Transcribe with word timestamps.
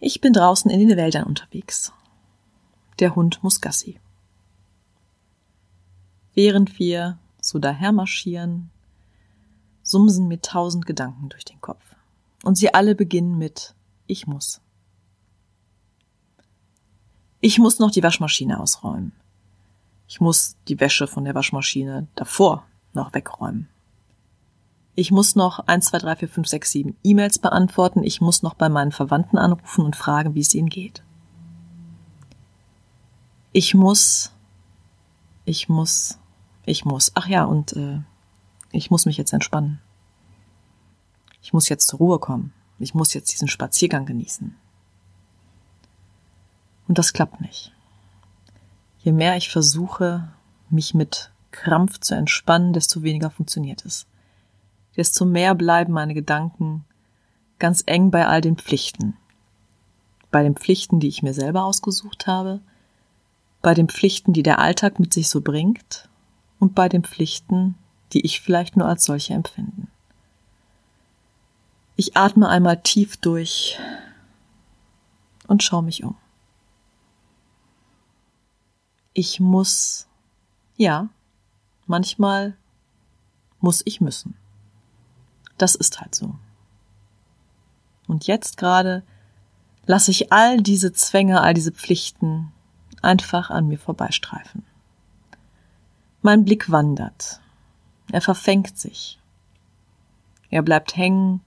Ich 0.00 0.20
bin 0.20 0.32
draußen 0.32 0.70
in 0.70 0.86
den 0.86 0.96
Wäldern 0.96 1.24
unterwegs. 1.24 1.92
Der 2.98 3.14
Hund 3.14 3.42
muss 3.42 3.60
Gassi. 3.60 3.98
Während 6.34 6.78
wir 6.78 7.18
so 7.40 7.58
daher 7.58 7.92
marschieren, 7.92 8.70
sumsen 9.82 10.28
mir 10.28 10.40
tausend 10.40 10.86
Gedanken 10.86 11.28
durch 11.28 11.44
den 11.44 11.60
Kopf. 11.60 11.94
Und 12.42 12.56
sie 12.56 12.74
alle 12.74 12.94
beginnen 12.94 13.38
mit 13.38 13.74
Ich 14.06 14.26
muss. 14.26 14.60
Ich 17.40 17.58
muss 17.58 17.78
noch 17.78 17.90
die 17.90 18.02
Waschmaschine 18.02 18.58
ausräumen. 18.58 19.12
Ich 20.08 20.20
muss 20.20 20.56
die 20.68 20.80
Wäsche 20.80 21.06
von 21.06 21.24
der 21.24 21.34
Waschmaschine 21.34 22.06
davor 22.14 22.66
noch 22.92 23.12
wegräumen. 23.14 23.68
Ich 24.96 25.10
muss 25.10 25.34
noch 25.34 25.60
1, 25.60 25.86
2, 25.86 25.98
3, 25.98 26.16
4, 26.16 26.28
5, 26.28 26.48
6, 26.48 26.70
7 26.70 26.96
E-Mails 27.02 27.38
beantworten. 27.38 28.04
Ich 28.04 28.20
muss 28.20 28.42
noch 28.42 28.54
bei 28.54 28.68
meinen 28.68 28.92
Verwandten 28.92 29.38
anrufen 29.38 29.84
und 29.84 29.96
fragen, 29.96 30.34
wie 30.34 30.40
es 30.40 30.54
ihnen 30.54 30.68
geht. 30.68 31.02
Ich 33.52 33.74
muss, 33.74 34.32
ich 35.44 35.68
muss, 35.68 36.18
ich 36.64 36.84
muss. 36.84 37.12
Ach 37.14 37.26
ja, 37.26 37.44
und 37.44 37.72
äh, 37.74 38.00
ich 38.70 38.90
muss 38.90 39.06
mich 39.06 39.16
jetzt 39.16 39.32
entspannen. 39.32 39.80
Ich 41.42 41.52
muss 41.52 41.68
jetzt 41.68 41.88
zur 41.88 41.98
Ruhe 41.98 42.18
kommen. 42.18 42.52
Ich 42.78 42.94
muss 42.94 43.14
jetzt 43.14 43.32
diesen 43.32 43.48
Spaziergang 43.48 44.06
genießen. 44.06 44.56
Und 46.86 46.98
das 46.98 47.12
klappt 47.12 47.40
nicht. 47.40 47.72
Je 48.98 49.12
mehr 49.12 49.36
ich 49.36 49.50
versuche, 49.50 50.28
mich 50.70 50.94
mit 50.94 51.30
Krampf 51.50 52.00
zu 52.00 52.14
entspannen, 52.14 52.72
desto 52.72 53.02
weniger 53.02 53.30
funktioniert 53.30 53.84
es. 53.84 54.06
Desto 54.96 55.24
mehr 55.24 55.54
bleiben 55.54 55.92
meine 55.92 56.14
Gedanken 56.14 56.84
ganz 57.58 57.82
eng 57.86 58.10
bei 58.10 58.26
all 58.26 58.40
den 58.40 58.56
Pflichten. 58.56 59.16
Bei 60.30 60.42
den 60.42 60.56
Pflichten, 60.56 61.00
die 61.00 61.08
ich 61.08 61.22
mir 61.22 61.34
selber 61.34 61.64
ausgesucht 61.64 62.26
habe, 62.26 62.60
bei 63.62 63.74
den 63.74 63.88
Pflichten, 63.88 64.32
die 64.32 64.42
der 64.42 64.58
Alltag 64.58 65.00
mit 65.00 65.14
sich 65.14 65.28
so 65.28 65.40
bringt 65.40 66.08
und 66.58 66.74
bei 66.74 66.88
den 66.88 67.04
Pflichten, 67.04 67.76
die 68.12 68.24
ich 68.24 68.40
vielleicht 68.40 68.76
nur 68.76 68.86
als 68.86 69.04
solche 69.04 69.34
empfinden. 69.34 69.88
Ich 71.96 72.16
atme 72.16 72.48
einmal 72.48 72.82
tief 72.82 73.16
durch 73.16 73.78
und 75.46 75.62
schaue 75.62 75.82
mich 75.82 76.04
um. 76.04 76.16
Ich 79.12 79.38
muss, 79.38 80.08
ja, 80.76 81.08
manchmal 81.86 82.56
muss 83.60 83.82
ich 83.84 84.00
müssen. 84.00 84.36
Das 85.58 85.74
ist 85.74 86.00
halt 86.00 86.14
so. 86.14 86.34
Und 88.06 88.26
jetzt 88.26 88.56
gerade 88.56 89.02
lasse 89.86 90.10
ich 90.10 90.32
all 90.32 90.60
diese 90.60 90.92
Zwänge, 90.92 91.40
all 91.40 91.54
diese 91.54 91.72
Pflichten 91.72 92.52
einfach 93.02 93.50
an 93.50 93.68
mir 93.68 93.78
vorbeistreifen. 93.78 94.64
Mein 96.22 96.44
Blick 96.44 96.70
wandert. 96.70 97.40
Er 98.10 98.20
verfängt 98.20 98.78
sich. 98.78 99.18
Er 100.50 100.62
bleibt 100.62 100.96
hängen 100.96 101.40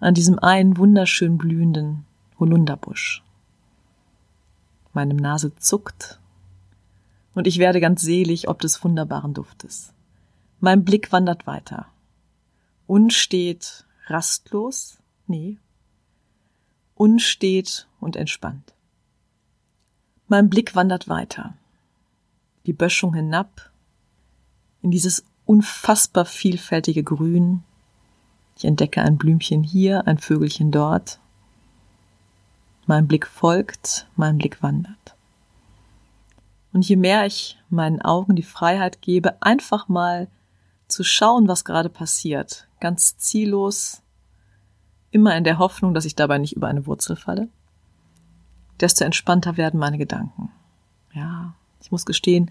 an 0.00 0.14
diesem 0.14 0.38
einen 0.38 0.76
wunderschön 0.76 1.38
blühenden 1.38 2.04
Holunderbusch. 2.38 3.22
Meine 4.92 5.14
Nase 5.14 5.54
zuckt 5.56 6.18
und 7.34 7.46
ich 7.46 7.58
werde 7.58 7.80
ganz 7.80 8.02
selig 8.02 8.48
ob 8.48 8.60
des 8.60 8.82
wunderbaren 8.82 9.34
Duftes. 9.34 9.92
Mein 10.60 10.84
Blick 10.84 11.12
wandert 11.12 11.46
weiter. 11.46 11.86
Unstet, 12.88 13.84
rastlos, 14.06 14.98
nee, 15.26 15.58
unstet 16.96 17.86
und 18.00 18.16
entspannt. 18.16 18.72
Mein 20.26 20.50
Blick 20.50 20.74
wandert 20.74 21.06
weiter. 21.06 21.54
Die 22.66 22.72
Böschung 22.72 23.14
hinab 23.14 23.70
in 24.82 24.90
dieses 24.90 25.22
unfassbar 25.44 26.24
vielfältige 26.24 27.04
Grün, 27.04 27.62
ich 28.56 28.64
entdecke 28.64 29.02
ein 29.02 29.18
Blümchen 29.18 29.62
hier, 29.62 30.06
ein 30.06 30.18
Vögelchen 30.18 30.70
dort. 30.70 31.20
Mein 32.86 33.06
Blick 33.06 33.26
folgt, 33.26 34.08
mein 34.16 34.38
Blick 34.38 34.62
wandert. 34.62 35.14
Und 36.72 36.88
je 36.88 36.96
mehr 36.96 37.26
ich 37.26 37.58
meinen 37.68 38.00
Augen 38.00 38.34
die 38.34 38.42
Freiheit 38.42 39.02
gebe, 39.02 39.42
einfach 39.42 39.88
mal 39.88 40.28
zu 40.88 41.04
schauen, 41.04 41.48
was 41.48 41.64
gerade 41.64 41.88
passiert, 41.88 42.66
ganz 42.80 43.16
ziellos, 43.16 44.02
immer 45.10 45.36
in 45.36 45.44
der 45.44 45.58
Hoffnung, 45.58 45.94
dass 45.94 46.04
ich 46.04 46.16
dabei 46.16 46.38
nicht 46.38 46.54
über 46.54 46.68
eine 46.68 46.86
Wurzel 46.86 47.16
falle, 47.16 47.48
desto 48.80 49.04
entspannter 49.04 49.56
werden 49.56 49.78
meine 49.78 49.98
Gedanken. 49.98 50.50
Ja, 51.12 51.54
ich 51.80 51.90
muss 51.90 52.06
gestehen, 52.06 52.50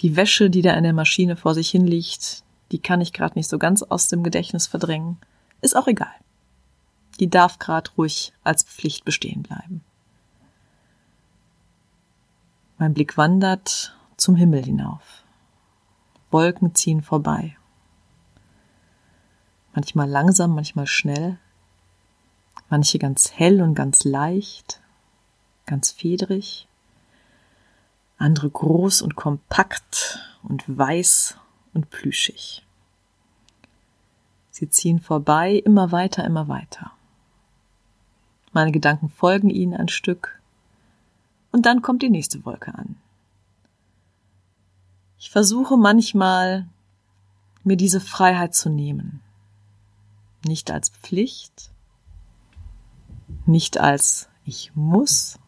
die 0.00 0.16
Wäsche, 0.16 0.50
die 0.50 0.62
da 0.62 0.74
in 0.74 0.84
der 0.84 0.92
Maschine 0.92 1.36
vor 1.36 1.54
sich 1.54 1.70
hin 1.70 1.86
liegt, 1.86 2.42
die 2.70 2.78
kann 2.78 3.00
ich 3.00 3.12
gerade 3.12 3.38
nicht 3.38 3.48
so 3.48 3.58
ganz 3.58 3.82
aus 3.82 4.08
dem 4.08 4.22
Gedächtnis 4.22 4.66
verdrängen. 4.66 5.18
Ist 5.60 5.76
auch 5.76 5.86
egal. 5.86 6.14
Die 7.20 7.28
darf 7.28 7.58
grad 7.58 7.96
ruhig 7.98 8.32
als 8.42 8.62
Pflicht 8.62 9.04
bestehen 9.04 9.42
bleiben. 9.42 9.84
Mein 12.78 12.94
Blick 12.94 13.16
wandert 13.16 13.96
zum 14.16 14.34
Himmel 14.34 14.64
hinauf. 14.64 15.22
Wolken 16.30 16.74
ziehen 16.74 17.02
vorbei. 17.02 17.56
Manchmal 19.74 20.08
langsam, 20.08 20.54
manchmal 20.54 20.86
schnell. 20.86 21.38
Manche 22.68 22.98
ganz 22.98 23.32
hell 23.32 23.60
und 23.62 23.74
ganz 23.74 24.04
leicht, 24.04 24.80
ganz 25.66 25.90
federig. 25.90 26.68
Andere 28.18 28.50
groß 28.50 29.02
und 29.02 29.16
kompakt 29.16 30.20
und 30.42 30.64
weiß 30.66 31.36
und 31.74 31.90
plüschig. 31.90 32.64
Sie 34.50 34.68
ziehen 34.68 35.00
vorbei, 35.00 35.54
immer 35.64 35.92
weiter, 35.92 36.24
immer 36.24 36.48
weiter. 36.48 36.92
Meine 38.52 38.70
Gedanken 38.70 39.08
folgen 39.08 39.48
ihnen 39.48 39.74
ein 39.74 39.88
Stück 39.88 40.40
und 41.52 41.64
dann 41.64 41.80
kommt 41.80 42.02
die 42.02 42.10
nächste 42.10 42.44
Wolke 42.44 42.74
an. 42.74 42.96
Ich 45.18 45.30
versuche 45.30 45.76
manchmal, 45.76 46.68
mir 47.64 47.76
diese 47.76 48.00
Freiheit 48.00 48.54
zu 48.54 48.68
nehmen. 48.68 49.20
Nicht 50.44 50.70
als 50.70 50.90
Pflicht, 50.90 51.70
nicht 53.46 53.78
als 53.78 54.28
ich 54.44 54.72
muss, 54.74 55.38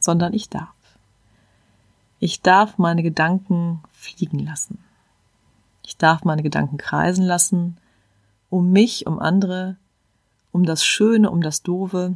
sondern 0.00 0.34
ich 0.34 0.48
darf. 0.48 0.68
Ich 2.18 2.42
darf 2.42 2.78
meine 2.78 3.02
Gedanken 3.02 3.82
fliegen 3.92 4.38
lassen. 4.38 4.78
Ich 5.82 5.96
darf 5.96 6.24
meine 6.24 6.42
Gedanken 6.42 6.78
kreisen 6.78 7.24
lassen 7.24 7.76
um 8.54 8.70
mich, 8.70 9.06
um 9.08 9.18
andere, 9.18 9.76
um 10.52 10.64
das 10.64 10.84
Schöne, 10.84 11.28
um 11.28 11.42
das 11.42 11.62
Doofe, 11.62 12.14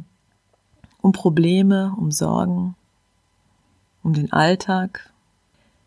um 1.01 1.11
Probleme, 1.11 1.93
um 1.97 2.11
Sorgen, 2.11 2.75
um 4.03 4.13
den 4.13 4.31
Alltag. 4.31 5.11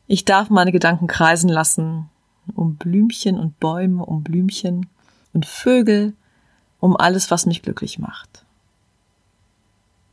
Ich 0.06 0.26
darf 0.26 0.50
meine 0.50 0.70
Gedanken 0.70 1.06
kreisen 1.06 1.48
lassen, 1.48 2.10
um 2.54 2.76
Blümchen 2.76 3.38
und 3.38 3.58
Bäume, 3.60 4.04
um 4.04 4.22
Blümchen 4.22 4.90
und 5.32 5.46
Vögel, 5.46 6.12
um 6.82 6.96
alles, 6.96 7.30
was 7.30 7.46
mich 7.46 7.62
glücklich 7.62 8.00
macht. 8.00 8.44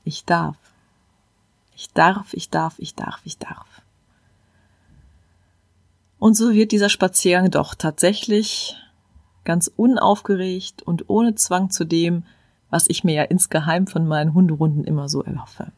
Ich 0.03 0.23
darf. 0.23 0.55
Ich 1.75 1.91
darf, 1.93 2.31
ich 2.35 2.51
darf, 2.51 2.75
ich 2.77 2.93
darf, 2.93 3.21
ich 3.23 3.39
darf. 3.39 3.81
Und 6.19 6.35
so 6.35 6.51
wird 6.51 6.71
dieser 6.71 6.89
Spaziergang 6.89 7.49
doch 7.49 7.73
tatsächlich 7.73 8.75
ganz 9.45 9.71
unaufgeregt 9.75 10.83
und 10.83 11.09
ohne 11.09 11.33
Zwang 11.33 11.71
zu 11.71 11.85
dem, 11.85 12.23
was 12.69 12.87
ich 12.87 13.03
mir 13.03 13.15
ja 13.15 13.23
insgeheim 13.23 13.87
von 13.87 14.07
meinen 14.07 14.35
Hunderunden 14.35 14.83
immer 14.83 15.09
so 15.09 15.23
erhoffe. 15.23 15.71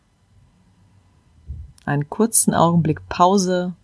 Einen 1.85 2.09
kurzen 2.09 2.53
Augenblick 2.53 3.07
Pause 3.07 3.75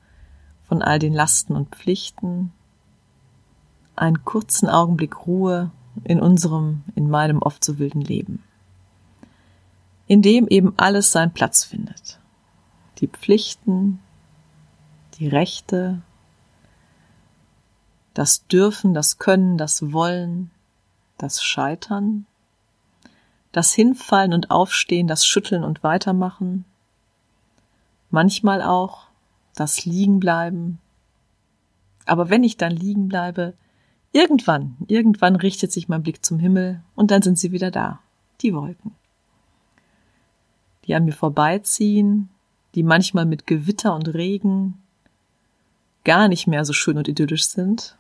von 0.67 0.81
all 0.81 0.99
den 0.99 1.13
Lasten 1.13 1.55
und 1.55 1.73
Pflichten, 1.73 2.51
einen 3.95 4.25
kurzen 4.25 4.67
Augenblick 4.67 5.25
Ruhe 5.25 5.71
in 6.03 6.19
unserem, 6.19 6.83
in 6.95 7.09
meinem 7.09 7.41
oft 7.41 7.63
so 7.63 7.79
wilden 7.79 8.01
Leben, 8.01 8.44
in 10.07 10.21
dem 10.21 10.47
eben 10.47 10.73
alles 10.77 11.11
seinen 11.11 11.33
Platz 11.33 11.63
findet. 11.63 12.19
Die 12.99 13.07
Pflichten, 13.07 13.99
die 15.15 15.27
Rechte, 15.27 16.01
das 18.13 18.47
Dürfen, 18.47 18.94
das 18.94 19.19
Können, 19.19 19.57
das 19.57 19.91
Wollen, 19.91 20.51
das 21.17 21.44
Scheitern, 21.44 22.25
das 23.51 23.73
Hinfallen 23.73 24.33
und 24.33 24.51
Aufstehen, 24.51 25.07
das 25.07 25.25
Schütteln 25.25 25.63
und 25.63 25.83
Weitermachen, 25.83 26.65
manchmal 28.09 28.61
auch 28.61 29.07
das 29.55 29.85
Liegenbleiben. 29.85 30.79
Aber 32.05 32.29
wenn 32.29 32.44
ich 32.44 32.57
dann 32.57 32.71
liegen 32.71 33.07
bleibe, 33.07 33.53
irgendwann, 34.17 34.75
irgendwann 34.87 35.35
richtet 35.35 35.71
sich 35.71 35.87
mein 35.87 36.01
Blick 36.01 36.25
zum 36.25 36.39
Himmel 36.39 36.81
und 36.95 37.11
dann 37.11 37.21
sind 37.21 37.37
sie 37.37 37.51
wieder 37.51 37.69
da, 37.69 37.99
die 38.41 38.53
Wolken. 38.53 38.95
die 40.85 40.95
an 40.95 41.05
mir 41.05 41.13
vorbeiziehen, 41.13 42.29
die 42.73 42.81
manchmal 42.81 43.25
mit 43.25 43.45
Gewitter 43.45 43.93
und 43.93 44.07
Regen 44.13 44.81
gar 46.05 46.29
nicht 46.29 46.47
mehr 46.47 46.63
so 46.63 46.71
schön 46.73 46.97
und 46.97 47.09
idyllisch 47.09 47.45
sind, 47.45 47.97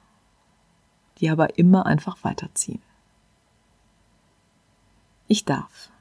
die 1.17 1.29
aber 1.29 1.59
immer 1.59 1.85
einfach 1.85 2.23
weiterziehen. 2.23 2.81
Ich 5.27 5.43
darf. 5.43 5.91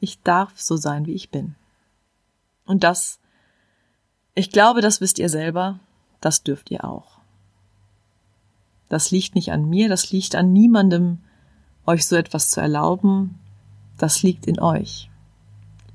Ich 0.00 0.20
darf 0.22 0.60
so 0.60 0.76
sein, 0.76 1.06
wie 1.06 1.14
ich 1.14 1.30
bin. 1.30 1.54
Und 2.66 2.84
das, 2.84 3.18
ich 4.34 4.50
glaube, 4.50 4.82
das 4.82 5.00
wisst 5.00 5.18
ihr 5.18 5.30
selber, 5.30 5.80
das 6.20 6.42
dürft 6.42 6.70
ihr 6.70 6.84
auch. 6.84 7.19
Das 8.90 9.12
liegt 9.12 9.36
nicht 9.36 9.52
an 9.52 9.70
mir, 9.70 9.88
das 9.88 10.10
liegt 10.10 10.34
an 10.34 10.52
niemandem, 10.52 11.20
euch 11.86 12.06
so 12.06 12.16
etwas 12.16 12.50
zu 12.50 12.60
erlauben, 12.60 13.38
das 13.96 14.22
liegt 14.22 14.46
in 14.46 14.60
euch. 14.60 15.08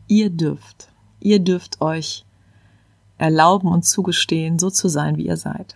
Ihr 0.07 0.29
dürft, 0.29 0.87
ihr 1.19 1.39
dürft 1.39 1.81
euch 1.81 2.25
erlauben 3.17 3.67
und 3.67 3.83
zugestehen, 3.83 4.59
so 4.59 4.69
zu 4.69 4.87
sein, 4.87 5.17
wie 5.17 5.27
ihr 5.27 5.35
seid. 5.35 5.75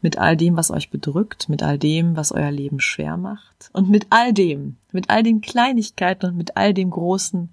Mit 0.00 0.16
all 0.16 0.34
dem, 0.34 0.56
was 0.56 0.70
euch 0.70 0.88
bedrückt, 0.88 1.50
mit 1.50 1.62
all 1.62 1.78
dem, 1.78 2.16
was 2.16 2.32
euer 2.32 2.50
Leben 2.50 2.80
schwer 2.80 3.18
macht 3.18 3.68
und 3.74 3.90
mit 3.90 4.06
all 4.08 4.32
dem, 4.32 4.76
mit 4.92 5.10
all 5.10 5.22
den 5.22 5.42
Kleinigkeiten 5.42 6.30
und 6.30 6.36
mit 6.38 6.56
all 6.56 6.72
dem 6.72 6.88
Großen, 6.88 7.50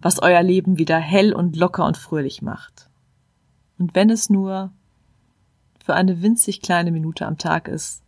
was 0.00 0.22
euer 0.22 0.42
Leben 0.42 0.78
wieder 0.78 0.98
hell 0.98 1.34
und 1.34 1.54
locker 1.54 1.84
und 1.84 1.98
fröhlich 1.98 2.40
macht. 2.40 2.88
Und 3.78 3.94
wenn 3.94 4.08
es 4.08 4.30
nur 4.30 4.70
für 5.86 5.94
eine 5.94 6.20
winzig 6.20 6.62
kleine 6.62 6.90
Minute 6.90 7.26
am 7.26 7.38
Tag 7.38 7.68
ist, 7.68 8.02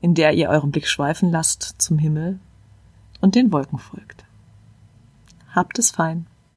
in 0.00 0.16
der 0.16 0.34
ihr 0.34 0.48
euren 0.48 0.72
Blick 0.72 0.88
schweifen 0.88 1.30
lasst 1.30 1.76
zum 1.78 1.98
Himmel 1.98 2.40
und 3.20 3.36
den 3.36 3.52
Wolken 3.52 3.78
folgt. 3.78 4.24
Habt 5.54 5.78
es 5.78 5.92
fein. 5.92 6.26